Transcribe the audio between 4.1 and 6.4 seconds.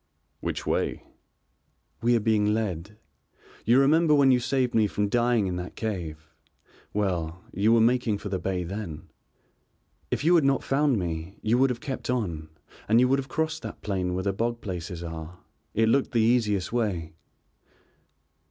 when you saved me from dying in that cave,